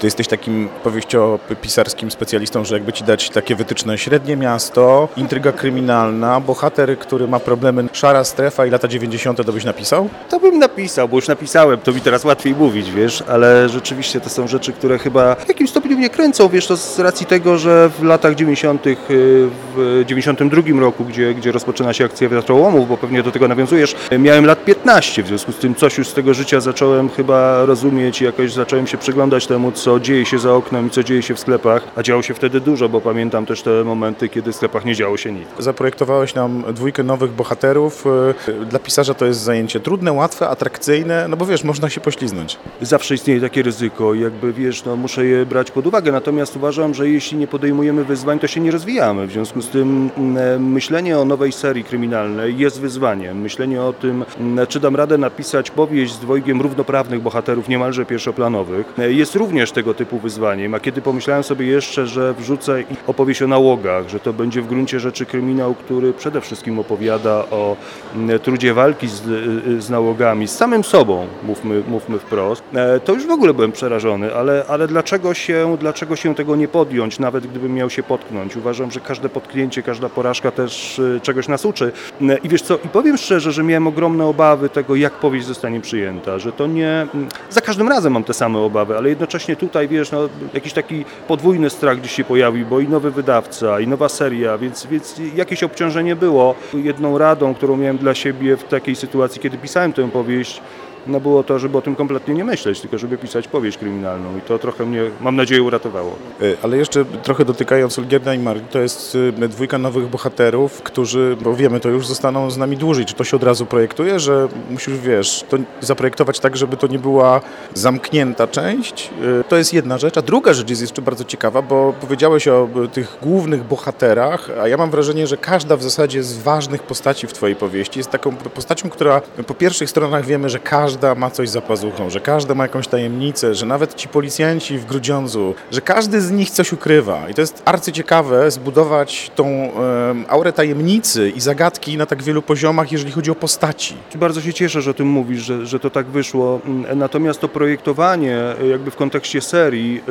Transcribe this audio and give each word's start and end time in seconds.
ty 0.00 0.06
jesteś 0.06 0.28
takim 0.28 0.68
powieściopisarskim 0.84 2.10
specjalistą, 2.10 2.64
że 2.64 2.74
jakby 2.74 2.92
ci 2.92 3.04
dać 3.04 3.30
takie 3.30 3.56
wytyczne 3.56 3.98
średnie 3.98 4.36
miasto, 4.36 5.08
intryga 5.16 5.52
kryminalna, 5.52 6.40
bohater, 6.40 6.98
który 6.98 7.28
ma 7.28 7.40
problemy, 7.40 7.88
szara 7.92 8.24
strefa 8.24 8.66
i 8.66 8.70
lata 8.70 8.88
90. 8.88 9.46
to 9.46 9.52
byś 9.52 9.64
napisał? 9.64 10.08
To 10.28 10.40
bym 10.40 10.58
napisał, 10.58 11.08
bo 11.08 11.16
już 11.16 11.28
napisałem, 11.28 11.78
to 11.78 11.92
mi 11.92 12.00
teraz 12.00 12.24
łatwiej 12.24 12.54
mówić, 12.54 12.90
wiesz, 12.90 13.24
ale 13.28 13.68
rzeczywiście 13.68 14.20
to 14.20 14.30
są 14.30 14.48
rzeczy, 14.48 14.72
które 14.72 14.98
chyba 14.98 15.34
w 15.34 15.48
jakimś 15.48 15.70
stopniu 15.70 15.96
mnie 15.96 16.10
kręcą, 16.10 16.48
wiesz, 16.48 16.66
to 16.66 16.76
z 16.76 16.98
racji 16.98 17.26
tego, 17.26 17.58
że 17.58 17.90
w 17.98 18.02
latach 18.02 18.34
90., 18.34 18.86
y, 18.86 18.96
w 19.10 20.04
92 20.06 20.80
roku, 20.80 21.04
gdzie, 21.04 21.34
gdzie 21.34 21.52
rozpoczyna 21.52 21.92
się 21.92 22.04
akcja 22.04 22.28
wiatrołomów, 22.28 22.88
bo 22.88 22.96
pewnie 22.96 23.22
do 23.22 23.30
tego 23.30 23.48
nawiązujesz, 23.48 23.96
miałem 24.18 24.46
lat 24.46 24.64
15, 24.64 25.22
w 25.22 25.26
związku 25.26 25.52
z 25.52 25.56
tym 25.56 25.74
coś 25.74 25.98
już 25.98 26.08
z 26.08 26.14
tego 26.14 26.34
życia 26.34 26.60
zacząłem 26.60 27.08
chyba 27.08 27.64
rozumieć 27.64 28.20
i 28.20 28.24
jakoś 28.24 28.52
zacząłem 28.52 28.86
się 28.86 28.98
przyglądać 28.98 29.46
temu, 29.46 29.72
co 29.72 29.89
dzieje 29.98 30.26
się 30.26 30.38
za 30.38 30.54
oknem 30.54 30.86
i 30.86 30.90
co 30.90 31.02
dzieje 31.02 31.22
się 31.22 31.34
w 31.34 31.40
sklepach, 31.40 31.82
a 31.96 32.02
działo 32.02 32.22
się 32.22 32.34
wtedy 32.34 32.60
dużo, 32.60 32.88
bo 32.88 33.00
pamiętam 33.00 33.46
też 33.46 33.62
te 33.62 33.84
momenty, 33.84 34.28
kiedy 34.28 34.52
w 34.52 34.56
sklepach 34.56 34.84
nie 34.84 34.94
działo 34.94 35.16
się 35.16 35.32
nic. 35.32 35.48
Zaprojektowałeś 35.58 36.34
nam 36.34 36.64
dwójkę 36.72 37.02
nowych 37.02 37.32
bohaterów. 37.32 38.04
Y, 38.48 38.64
Dla 38.64 38.78
pisarza 38.78 39.14
to 39.14 39.26
jest 39.26 39.40
zajęcie 39.40 39.80
trudne, 39.80 40.12
łatwe, 40.12 40.48
atrakcyjne, 40.48 41.26
no 41.28 41.36
bo 41.36 41.46
wiesz, 41.46 41.64
można 41.64 41.88
się 41.90 42.00
pośliznąć. 42.00 42.56
Zawsze 42.80 43.14
istnieje 43.14 43.40
takie 43.40 43.62
ryzyko, 43.62 44.14
jakby 44.14 44.52
wiesz, 44.52 44.84
no 44.84 44.96
muszę 44.96 45.26
je 45.26 45.46
brać 45.46 45.70
pod 45.70 45.86
uwagę, 45.86 46.12
natomiast 46.12 46.56
uważam, 46.56 46.94
że 46.94 47.08
jeśli 47.08 47.38
nie 47.38 47.46
podejmujemy 47.46 48.04
wyzwań, 48.04 48.38
to 48.38 48.46
się 48.46 48.60
nie 48.60 48.70
rozwijamy. 48.70 49.26
W 49.26 49.32
związku 49.32 49.62
z 49.62 49.68
tym 49.68 50.10
mm, 50.16 50.72
myślenie 50.72 51.18
o 51.18 51.24
nowej 51.24 51.52
serii 51.52 51.84
kryminalnej 51.84 52.58
jest 52.58 52.80
wyzwaniem. 52.80 53.40
Myślenie 53.40 53.82
o 53.82 53.92
tym, 53.92 54.24
mm, 54.40 54.66
czy 54.66 54.80
dam 54.80 54.96
radę 54.96 55.18
napisać 55.18 55.70
powieść 55.70 56.14
z 56.14 56.18
dwojgiem 56.18 56.60
równoprawnych 56.60 57.20
bohaterów, 57.22 57.68
niemalże 57.68 58.04
pierwszoplanowych, 58.06 58.94
e, 58.98 59.12
jest 59.12 59.34
również 59.34 59.72
tego 59.80 59.94
typu 59.94 60.18
wyzwaniem. 60.18 60.74
A 60.74 60.80
kiedy 60.80 61.02
pomyślałem 61.02 61.42
sobie 61.42 61.66
jeszcze, 61.66 62.06
że 62.06 62.34
wrzucę 62.34 62.84
opowieść 63.06 63.42
o 63.42 63.46
nałogach, 63.46 64.08
że 64.08 64.20
to 64.20 64.32
będzie 64.32 64.62
w 64.62 64.66
gruncie 64.66 65.00
rzeczy 65.00 65.26
kryminał, 65.26 65.74
który 65.74 66.12
przede 66.12 66.40
wszystkim 66.40 66.78
opowiada 66.78 67.44
o 67.50 67.76
mm, 68.16 68.38
trudzie 68.38 68.74
walki 68.74 69.08
z, 69.08 69.26
y, 69.66 69.82
z 69.82 69.90
nałogami, 69.90 70.48
z 70.48 70.56
samym 70.56 70.84
sobą, 70.84 71.26
mówmy, 71.42 71.82
mówmy 71.88 72.18
wprost, 72.18 72.62
e, 72.74 73.00
to 73.00 73.12
już 73.12 73.26
w 73.26 73.30
ogóle 73.30 73.54
byłem 73.54 73.72
przerażony, 73.72 74.34
ale, 74.34 74.64
ale 74.68 74.88
dlaczego, 74.88 75.34
się, 75.34 75.76
dlaczego 75.80 76.16
się 76.16 76.34
tego 76.34 76.56
nie 76.56 76.68
podjąć, 76.68 77.18
nawet 77.18 77.46
gdybym 77.46 77.74
miał 77.74 77.90
się 77.90 78.02
potknąć? 78.02 78.56
Uważam, 78.56 78.90
że 78.90 79.00
każde 79.00 79.28
potknięcie, 79.28 79.82
każda 79.82 80.08
porażka 80.08 80.50
też 80.50 80.98
y, 80.98 81.20
czegoś 81.22 81.48
nas 81.48 81.64
uczy. 81.64 81.92
E, 82.22 82.36
I 82.38 82.48
wiesz 82.48 82.62
co, 82.62 82.74
i 82.84 82.88
powiem 82.88 83.16
szczerze, 83.16 83.52
że 83.52 83.62
miałem 83.62 83.86
ogromne 83.86 84.26
obawy 84.26 84.68
tego, 84.68 84.96
jak 84.96 85.12
powieść 85.12 85.46
zostanie 85.46 85.80
przyjęta, 85.80 86.38
że 86.38 86.52
to 86.52 86.66
nie... 86.66 87.06
mm, 87.14 87.28
Za 87.50 87.60
każdym 87.60 87.88
razem 87.88 88.12
mam 88.12 88.24
te 88.24 88.34
same 88.34 88.58
obawy, 88.58 88.96
ale 88.96 89.08
jednocześnie 89.08 89.56
tutaj, 89.70 89.88
wiesz, 89.88 90.12
no, 90.12 90.28
jakiś 90.54 90.72
taki 90.72 91.04
podwójny 91.28 91.70
strach 91.70 91.98
gdzieś 91.98 92.12
się 92.12 92.24
pojawił, 92.24 92.66
bo 92.66 92.80
i 92.80 92.88
nowy 92.88 93.10
wydawca, 93.10 93.80
i 93.80 93.86
nowa 93.86 94.08
seria, 94.08 94.58
więc, 94.58 94.86
więc 94.86 95.20
jakieś 95.34 95.62
obciążenie 95.62 96.16
było. 96.16 96.54
Jedną 96.74 97.18
radą, 97.18 97.54
którą 97.54 97.76
miałem 97.76 97.98
dla 97.98 98.14
siebie 98.14 98.56
w 98.56 98.64
takiej 98.64 98.96
sytuacji, 98.96 99.40
kiedy 99.40 99.58
pisałem 99.58 99.92
tę 99.92 100.10
powieść, 100.10 100.62
no 101.06 101.20
było 101.20 101.42
to, 101.42 101.58
żeby 101.58 101.78
o 101.78 101.82
tym 101.82 101.96
kompletnie 101.96 102.34
nie 102.34 102.44
myśleć, 102.44 102.80
tylko 102.80 102.98
żeby 102.98 103.18
pisać 103.18 103.48
powieść 103.48 103.78
kryminalną 103.78 104.36
i 104.38 104.40
to 104.40 104.58
trochę 104.58 104.86
mnie, 104.86 105.02
mam 105.20 105.36
nadzieję, 105.36 105.62
uratowało. 105.62 106.16
Y, 106.42 106.56
Ale 106.62 106.76
jeszcze 106.76 107.04
trochę 107.04 107.44
dotykając 107.44 107.98
Olgierda 107.98 108.34
i 108.34 108.38
Marii, 108.38 108.62
to 108.70 108.78
jest 108.78 109.14
y, 109.14 109.48
dwójka 109.48 109.78
nowych 109.78 110.08
bohaterów, 110.08 110.82
którzy, 110.82 111.36
bo 111.40 111.54
wiemy, 111.54 111.80
to 111.80 111.88
już 111.88 112.06
zostaną 112.06 112.50
z 112.50 112.56
nami 112.56 112.76
dłużej. 112.76 113.04
Czy 113.04 113.14
to 113.14 113.24
się 113.24 113.36
od 113.36 113.42
razu 113.42 113.66
projektuje, 113.66 114.20
że 114.20 114.48
musisz, 114.70 114.98
wiesz, 114.98 115.44
to 115.48 115.56
zaprojektować 115.80 116.40
tak, 116.40 116.56
żeby 116.56 116.76
to 116.76 116.86
nie 116.86 116.98
była 116.98 117.40
zamknięta 117.74 118.46
część? 118.46 119.10
Y, 119.40 119.44
To 119.48 119.56
jest 119.56 119.74
jedna 119.74 119.98
rzecz. 119.98 120.18
A 120.18 120.22
druga 120.22 120.52
rzecz 120.52 120.70
jest 120.70 120.82
jeszcze 120.82 121.02
bardzo 121.02 121.24
ciekawa, 121.24 121.62
bo 121.62 121.94
powiedziałeś 122.00 122.48
o 122.48 122.68
tych 122.92 123.18
głównych 123.22 123.64
bohaterach, 123.64 124.50
a 124.62 124.68
ja 124.68 124.76
mam 124.76 124.90
wrażenie, 124.90 125.26
że 125.26 125.36
każda 125.36 125.76
w 125.76 125.82
zasadzie 125.82 126.22
z 126.22 126.38
ważnych 126.38 126.82
postaci 126.82 127.26
w 127.26 127.32
twojej 127.32 127.56
powieści 127.56 127.98
jest 127.98 128.10
taką 128.10 128.32
postacią, 128.36 128.90
która 128.90 129.20
po 129.46 129.54
pierwszych 129.54 129.90
stronach 129.90 130.24
wiemy, 130.26 130.48
że 130.48 130.58
każda 130.58 130.89
ma 131.16 131.30
coś 131.30 131.48
za 131.48 131.60
pazuchą, 131.60 132.10
że 132.10 132.20
każda 132.20 132.54
ma 132.54 132.64
jakąś 132.64 132.88
tajemnicę, 132.88 133.54
że 133.54 133.66
nawet 133.66 133.94
ci 133.94 134.08
policjanci 134.08 134.78
w 134.78 134.86
Grudziądzu, 134.86 135.54
że 135.72 135.80
każdy 135.80 136.20
z 136.20 136.30
nich 136.30 136.50
coś 136.50 136.72
ukrywa. 136.72 137.28
I 137.28 137.34
to 137.34 137.40
jest 137.40 137.62
arcyciekawe 137.64 138.50
zbudować 138.50 139.30
tą 139.34 139.46
em, 139.46 140.24
aurę 140.28 140.52
tajemnicy 140.52 141.30
i 141.30 141.40
zagadki 141.40 141.96
na 141.96 142.06
tak 142.06 142.22
wielu 142.22 142.42
poziomach, 142.42 142.92
jeżeli 142.92 143.12
chodzi 143.12 143.30
o 143.30 143.34
postaci. 143.34 143.94
Bardzo 144.14 144.40
się 144.40 144.52
cieszę, 144.52 144.82
że 144.82 144.90
o 144.90 144.94
tym 144.94 145.06
mówisz, 145.06 145.42
że, 145.42 145.66
że 145.66 145.80
to 145.80 145.90
tak 145.90 146.06
wyszło. 146.06 146.60
Mm, 146.64 146.98
Natomiast 146.98 147.40
to 147.40 147.48
projektowanie 147.48 148.54
y, 148.62 148.66
jakby 148.66 148.90
w 148.90 148.96
kontekście 148.96 149.40
serii, 149.40 150.02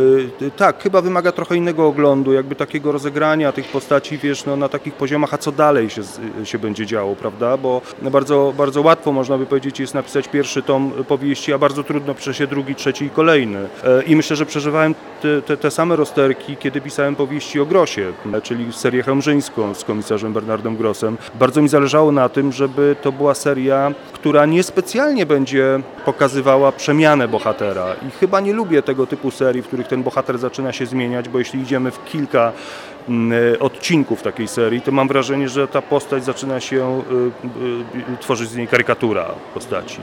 y, 0.41 0.45
y, 0.45 0.51
tak, 0.51 0.83
chyba 0.83 1.01
wymaga 1.01 1.31
trochę 1.31 1.55
innego 1.55 1.87
oglądu, 1.87 2.33
jakby 2.33 2.55
takiego 2.55 2.91
rozegrania 2.91 3.51
tych 3.51 3.67
postaci, 3.67 4.17
wiesz, 4.17 4.45
no, 4.45 4.55
na 4.55 4.69
takich 4.69 4.93
poziomach, 4.93 5.33
a 5.33 5.37
co 5.37 5.51
dalej 5.51 5.89
się, 5.89 6.01
się 6.43 6.59
będzie 6.59 6.85
działo, 6.85 7.15
prawda? 7.15 7.57
Bo 7.57 7.81
bardzo, 8.01 8.53
bardzo 8.57 8.81
łatwo, 8.81 9.11
można 9.11 9.37
by 9.37 9.45
powiedzieć, 9.45 9.79
jest 9.79 9.93
napisać 9.93 10.27
pierwszy 10.27 10.61
tom 10.69 10.91
powieści, 11.07 11.53
a 11.53 11.57
bardzo 11.57 11.83
trudno 11.83 12.15
pisze 12.15 12.33
się 12.33 12.47
drugi, 12.47 12.75
trzeci 12.75 13.05
i 13.05 13.09
kolejny. 13.09 13.59
E, 13.83 14.03
I 14.03 14.15
myślę, 14.15 14.35
że 14.35 14.45
przeżywałem 14.45 14.95
te, 15.21 15.41
te, 15.41 15.57
te 15.57 15.71
same 15.71 15.95
rozterki, 15.95 16.57
kiedy 16.57 16.81
pisałem 16.81 17.15
powieści 17.15 17.59
o 17.59 17.65
Grosie, 17.65 18.13
czyli 18.43 18.73
serię 18.73 19.03
chełmżyńską 19.03 19.73
z 19.73 19.83
komisarzem 19.83 20.33
Bernardem 20.33 20.77
Grossem. 20.77 21.17
Bardzo 21.39 21.61
mi 21.61 21.69
zależało 21.69 22.11
na 22.11 22.29
tym, 22.29 22.51
żeby 22.51 22.95
to 23.01 23.11
była 23.11 23.33
seria, 23.33 23.91
która 24.13 24.45
niespecjalnie 24.45 25.25
będzie 25.25 25.79
pokazywała 26.05 26.71
przemianę 26.71 27.27
bohatera. 27.27 27.95
I 28.07 28.11
chyba 28.11 28.39
nie 28.39 28.53
lubię 28.53 28.81
tego 28.81 29.07
typu 29.07 29.31
serii, 29.31 29.61
w 29.61 29.67
których 29.67 29.87
ten 29.87 30.03
bohater 30.03 30.37
zaczyna 30.37 30.71
się 30.71 30.85
zmieniać, 30.85 31.29
bo 31.29 31.39
jeśli 31.39 31.61
idziemy 31.61 31.91
w 31.91 32.05
kilka 32.05 32.51
odcinków 33.59 34.21
takiej 34.21 34.47
serii, 34.47 34.81
to 34.81 34.91
mam 34.91 35.07
wrażenie, 35.07 35.49
że 35.49 35.67
ta 35.67 35.81
postać 35.81 36.23
zaczyna 36.25 36.59
się 36.59 37.01
y, 37.11 38.13
y, 38.13 38.17
tworzyć 38.19 38.49
z 38.49 38.55
niej 38.55 38.67
karykatura 38.67 39.25
postaci. 39.53 40.01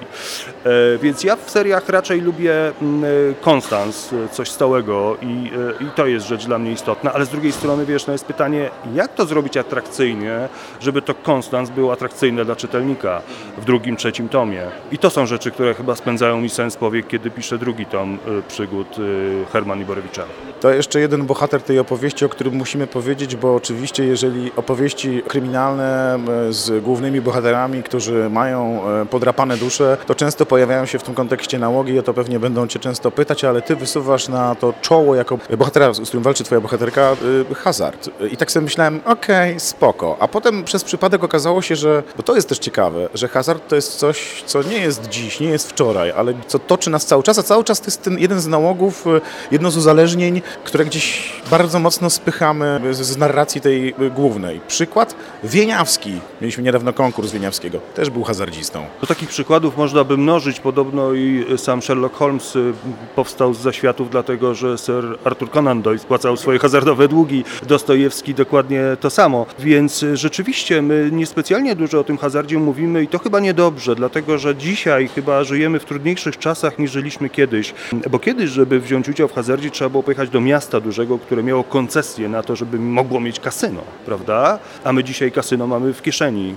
E, 0.65 0.99
Więc 0.99 1.25
ja 1.25 1.37
w 1.37 1.51
seriach 1.51 1.89
raczej 1.89 2.21
lubię 2.21 2.73
mm, 2.83 3.05
e, 3.05 3.35
konstans, 3.41 4.13
e, 4.13 4.29
coś 4.29 4.51
stałego 4.51 5.17
i, 5.23 5.51
e, 5.81 5.85
i 5.85 5.87
to 5.95 6.07
jest 6.07 6.27
rzecz 6.27 6.47
dla 6.47 6.59
mnie 6.59 6.73
istotna, 6.73 7.13
ale 7.13 7.25
z 7.25 7.29
drugiej 7.29 7.53
strony, 7.53 7.87
wiesz, 7.87 8.07
no 8.07 8.13
jest 8.13 8.25
pytanie, 8.25 8.71
jak 8.95 9.15
to 9.15 9.27
zrobić 9.27 9.57
atrakcyjnie, 9.57 10.49
żeby 10.81 11.03
to 11.03 11.15
konstans 11.15 11.71
było 11.71 11.93
atrakcyjne 11.93 12.45
dla 12.45 12.57
czytelnika 12.57 13.23
w 13.59 13.65
drugim, 13.65 13.97
trzecim 13.97 14.29
tomie. 14.29 14.63
I 14.93 14.99
to 14.99 15.11
są 15.11 15.27
rzeczy, 15.27 15.51
które 15.51 15.75
chyba 15.75 15.97
spędzają 15.97 16.41
mi 16.41 16.49
sens 16.49 16.77
powiek, 16.77 17.07
kiedy 17.09 17.31
piszę 17.31 17.59
drugi 17.59 17.87
tom 17.87 18.19
e, 18.39 18.43
przygód 18.49 18.97
e, 18.99 19.53
Herman 19.53 19.81
Iborowicza. 19.81 20.23
To 20.61 20.71
jeszcze 20.71 21.01
jeden 21.01 21.27
bohater 21.27 21.63
tej 21.63 21.79
opowieści, 21.79 22.25
o 22.25 22.29
którym 22.29 22.55
musimy 22.55 22.87
powiedzieć, 22.97 23.37
bo 23.37 23.55
oczywiście 23.55 24.05
jeżeli 24.05 24.53
opowieści 24.57 25.23
kryminalne 25.29 26.15
m, 26.15 26.27
z 26.51 26.85
głównymi 26.85 27.21
bohaterami, 27.21 27.83
którzy 27.83 28.31
mają 28.31 28.89
e, 28.89 29.07
podrapane 29.07 29.57
dusze, 29.57 29.97
to 30.07 30.15
często 30.15 30.47
pojawiają 30.47 30.87
się 30.87 30.99
w 30.99 31.03
tym 31.03 31.15
kontekście 31.15 31.59
nałogi 31.59 31.99
o 31.99 32.03
to 32.03 32.15
pewnie 32.15 32.39
będą 32.39 32.67
cię 32.67 32.79
często 32.79 33.11
pytać, 33.11 33.45
ale 33.45 33.63
ty 33.63 33.77
wysuwasz 33.77 34.29
na 34.29 34.55
to 34.55 34.75
czoło 34.81 35.15
jako 35.15 35.39
bohatera, 35.59 35.93
z 35.93 36.01
którym 36.01 36.23
walczy 36.23 36.45
twoja 36.45 36.61
bohaterka, 36.61 37.17
y, 37.51 37.55
hazard. 37.55 38.11
I 38.33 38.37
tak 38.37 38.51
sobie 38.51 38.65
myślałem, 38.65 39.01
okej, 39.05 39.61
spoko. 39.61 40.17
A 40.21 40.29
potem 40.29 40.65
przez 40.65 40.85
przypadek 40.85 41.25
okazało 41.25 41.63
się, 41.63 41.77
że, 41.77 42.03
bo 42.17 42.23
to 42.23 42.35
jest 42.35 42.49
też 42.49 42.59
ciekawe, 42.59 43.09
że 43.15 43.29
hazard 43.29 43.69
to 43.69 43.77
jest 43.77 43.97
coś, 43.97 44.43
co 44.47 44.63
nie 44.63 44.79
jest 44.79 45.09
dziś, 45.09 45.41
nie 45.41 45.49
jest 45.49 45.71
wczoraj, 45.71 46.13
ale 46.17 46.35
co 46.47 46.59
toczy 46.59 46.91
nas 46.91 47.07
cały 47.07 47.23
czas, 47.23 47.39
a 47.39 47.43
cały 47.43 47.65
czas 47.65 47.81
to 47.81 47.87
jest 47.87 48.03
ten 48.03 48.19
jeden 48.19 48.41
z 48.41 48.47
nałogów, 48.47 49.05
jedno 49.51 49.71
z 49.71 49.77
uzależnień, 49.77 50.43
które 50.65 50.85
gdzieś 50.85 51.33
bardzo 51.51 51.79
mocno 51.79 52.11
spychamy 52.11 52.81
z, 52.91 53.17
narracji 53.17 53.61
tej 53.61 53.95
głównej. 54.15 54.61
Przykład 54.69 55.15
Wieniawski. 55.45 56.13
Mieliśmy 56.41 56.63
niedawno 56.63 56.93
konkurs 56.93 57.33
Wieniawskiego. 57.33 57.79
Też 57.95 58.11
był 58.11 58.23
hazardzistą. 58.23 58.85
Do 59.01 59.07
takich 59.07 59.29
przykładów 59.29 59.77
można 59.77 60.05
by 60.05 60.17
mnożyć. 60.17 60.61
Podobno 60.61 61.13
i 61.13 61.47
sam 61.57 61.83
Sherlock 61.83 62.17
Holmes 62.17 62.57
y, 62.57 62.73
powstał 63.15 63.55
z 63.55 63.59
zaświatów, 63.59 64.11
dlatego 64.11 64.55
że 64.55 64.79
Sir 64.79 65.19
Arthur 65.25 65.51
Conan 65.51 65.83
Doyle 65.83 65.99
spłacał 65.99 66.37
swoje 66.37 66.59
hazardowe 66.59 67.09
długi. 67.09 67.45
Dostojewski 67.69 68.35
dokładnie 68.35 68.83
to 69.01 69.11
samo. 69.11 69.47
Więc 69.59 70.03
y, 70.03 70.17
rzeczywiście 70.17 70.83
my 70.83 71.11
niespecjalnie 71.13 71.77
dużo 71.77 72.01
o 72.01 72.05
tym 72.05 72.19
hazardzie 72.19 72.59
mówimy 72.59 73.03
i 73.03 73.09
to 73.09 73.19
chyba 73.19 73.41
niedobrze, 73.41 73.95
dlatego 73.95 74.39
że 74.39 74.57
dzisiaj 74.57 75.09
chyba 75.09 75.45
żyjemy 75.45 75.79
w 75.79 75.85
trudniejszych 75.85 76.39
czasach 76.39 76.79
niż 76.79 76.91
żyliśmy 76.91 77.29
kiedyś. 77.29 77.75
Bo 78.11 78.19
kiedyś, 78.19 78.51
żeby 78.51 78.81
wziąć 78.81 79.09
udział 79.09 79.29
w 79.29 79.33
hazardzie, 79.33 79.71
trzeba 79.71 79.91
było 79.91 80.03
pojechać 80.03 80.31
do 80.31 80.41
miasta 80.41 80.81
dużego, 80.81 81.19
które 81.19 81.43
miało 81.43 81.65
koncesję 81.65 82.29
na 82.29 82.43
to, 82.43 82.57
żeby 82.57 82.66
mogło 82.73 83.21
mieć 83.21 83.41
kasyno, 83.41 83.81
prawda? 84.07 84.59
A 84.85 84.93
my 84.93 85.05
dzisiaj 85.05 85.33
kasyno 85.33 85.67
mamy 85.67 85.93
w 85.93 86.03
kieszeni, 86.03 86.55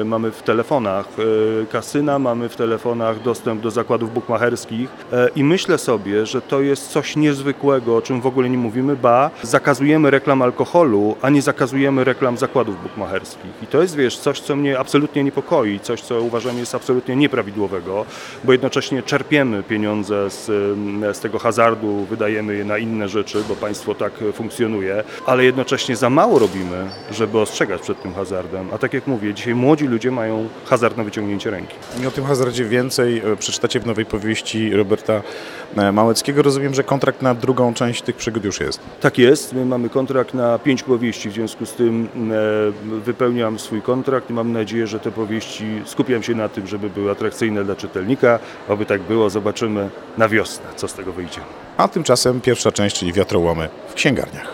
e, 0.00 0.04
mamy 0.04 0.30
w 0.30 0.42
telefonach. 0.42 1.08
E, 1.62 1.66
kasyna 1.66 2.18
mamy 2.18 2.48
w 2.48 2.56
telefonach 2.56 3.22
dostęp 3.22 3.62
do 3.62 3.70
zakładów 3.70 4.14
bukmacherskich 4.14 4.88
e, 5.12 5.28
i 5.36 5.44
myślę 5.44 5.78
sobie, 5.78 6.26
że 6.26 6.42
to 6.42 6.60
jest 6.60 6.88
coś 6.88 7.16
niezwykłego, 7.16 7.96
o 7.96 8.02
czym 8.02 8.20
w 8.20 8.26
ogóle 8.26 8.50
nie 8.50 8.58
mówimy, 8.58 8.96
ba, 8.96 9.30
zakazujemy 9.42 10.10
reklam 10.10 10.42
alkoholu, 10.42 11.16
a 11.22 11.30
nie 11.30 11.42
zakazujemy 11.42 12.04
reklam 12.04 12.36
zakładów 12.36 12.82
bukmacherskich. 12.82 13.50
I 13.62 13.66
to 13.66 13.82
jest, 13.82 13.96
wiesz, 13.96 14.18
coś, 14.18 14.40
co 14.40 14.56
mnie 14.56 14.78
absolutnie 14.78 15.24
niepokoi, 15.24 15.80
coś, 15.80 16.00
co 16.00 16.20
uważam 16.20 16.58
jest 16.58 16.74
absolutnie 16.74 17.16
nieprawidłowego, 17.16 18.04
bo 18.44 18.52
jednocześnie 18.52 19.02
czerpiemy 19.02 19.62
pieniądze 19.62 20.30
z, 20.30 20.46
z 21.16 21.20
tego 21.20 21.38
hazardu, 21.38 22.06
wydajemy 22.10 22.56
je 22.56 22.64
na 22.64 22.78
inne 22.78 23.08
rzeczy, 23.08 23.44
bo 23.48 23.56
państwo 23.56 23.94
tak 23.94 24.12
funkcjonuje, 24.32 25.04
ale 25.26 25.37
jednocześnie 25.44 25.96
za 25.96 26.10
mało 26.10 26.38
robimy, 26.38 26.86
żeby 27.12 27.38
ostrzegać 27.38 27.80
przed 27.80 28.02
tym 28.02 28.14
hazardem. 28.14 28.68
A 28.72 28.78
tak 28.78 28.94
jak 28.94 29.06
mówię, 29.06 29.34
dzisiaj 29.34 29.54
młodzi 29.54 29.86
ludzie 29.86 30.10
mają 30.10 30.48
hazard 30.66 30.96
na 30.96 31.04
wyciągnięcie 31.04 31.50
ręki. 31.50 31.74
I 32.02 32.06
o 32.06 32.10
tym 32.10 32.24
hazardzie 32.24 32.64
więcej 32.64 33.18
e, 33.18 33.36
przeczytacie 33.36 33.80
w 33.80 33.86
nowej 33.86 34.06
powieści 34.06 34.70
Roberta 34.70 35.22
e, 35.76 35.92
Małeckiego. 35.92 36.42
Rozumiem, 36.42 36.74
że 36.74 36.84
kontrakt 36.84 37.22
na 37.22 37.34
drugą 37.34 37.74
część 37.74 38.02
tych 38.02 38.16
przygód 38.16 38.44
już 38.44 38.60
jest. 38.60 38.80
Tak 39.00 39.18
jest, 39.18 39.52
my 39.52 39.64
mamy 39.64 39.88
kontrakt 39.88 40.34
na 40.34 40.58
pięć 40.58 40.82
powieści, 40.82 41.30
w 41.30 41.32
związku 41.32 41.66
z 41.66 41.72
tym 41.72 42.08
e, 42.14 42.98
wypełniam 43.00 43.58
swój 43.58 43.82
kontrakt 43.82 44.30
i 44.30 44.32
mam 44.32 44.52
nadzieję, 44.52 44.86
że 44.86 45.00
te 45.00 45.12
powieści 45.12 45.82
skupiam 45.84 46.22
się 46.22 46.34
na 46.34 46.48
tym, 46.48 46.66
żeby 46.66 46.90
były 46.90 47.10
atrakcyjne 47.10 47.64
dla 47.64 47.76
czytelnika. 47.76 48.38
Oby 48.68 48.86
tak 48.86 49.02
było, 49.02 49.30
zobaczymy 49.30 49.90
na 50.18 50.28
wiosnę, 50.28 50.66
co 50.76 50.88
z 50.88 50.94
tego 50.94 51.12
wyjdzie. 51.12 51.40
A 51.76 51.88
tymczasem 51.88 52.40
pierwsza 52.40 52.72
część, 52.72 52.98
czyli 52.98 53.12
Wiatrołomy 53.12 53.68
w 53.88 53.94
księgarniach. 53.94 54.48